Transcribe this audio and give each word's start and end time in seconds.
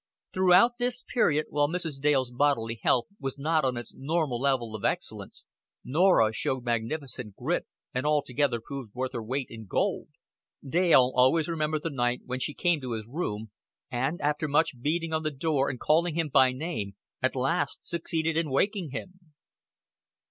Throughout 0.33 0.79
this 0.79 1.03
period 1.13 1.45
while 1.49 1.67
Mrs. 1.69 2.01
Dale's 2.01 2.31
bodily 2.31 2.79
health 2.81 3.05
was 3.19 3.37
not 3.37 3.63
on 3.63 3.77
its 3.77 3.93
normal 3.95 4.39
level 4.41 4.73
of 4.73 4.83
excellence, 4.83 5.45
Norah 5.83 6.33
showed 6.33 6.63
magnificent 6.63 7.35
grit 7.35 7.67
and 7.93 8.03
altogether 8.03 8.59
proved 8.59 8.95
worth 8.95 9.13
her 9.13 9.21
weight 9.21 9.45
in 9.51 9.67
gold. 9.67 10.07
Dale 10.67 11.11
always 11.13 11.47
remembered 11.47 11.83
the 11.83 11.91
night 11.91 12.21
when 12.25 12.39
she 12.39 12.55
came 12.55 12.81
to 12.81 12.93
his 12.93 13.05
room, 13.07 13.51
and, 13.91 14.19
after 14.21 14.47
much 14.47 14.81
beating 14.81 15.13
on 15.13 15.21
the 15.21 15.29
door 15.29 15.69
and 15.69 15.79
calling 15.79 16.15
him 16.15 16.29
by 16.29 16.51
name, 16.51 16.95
at 17.21 17.35
last 17.35 17.85
succeeded 17.85 18.35
in 18.35 18.49
waking 18.49 18.89
him. 18.89 19.35